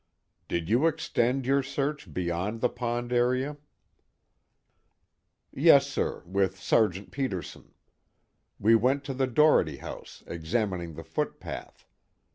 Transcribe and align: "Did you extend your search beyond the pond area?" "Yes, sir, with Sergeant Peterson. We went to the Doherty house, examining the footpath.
"Did 0.47 0.67
you 0.67 0.87
extend 0.87 1.45
your 1.45 1.61
search 1.61 2.11
beyond 2.11 2.61
the 2.61 2.69
pond 2.69 3.13
area?" 3.13 3.57
"Yes, 5.51 5.85
sir, 5.85 6.23
with 6.25 6.59
Sergeant 6.59 7.11
Peterson. 7.11 7.75
We 8.57 8.73
went 8.73 9.03
to 9.03 9.13
the 9.13 9.27
Doherty 9.27 9.77
house, 9.77 10.23
examining 10.25 10.95
the 10.95 11.03
footpath. 11.03 11.85